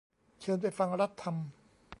[0.41, 1.35] เชิญไปฟัง รัฐธรรม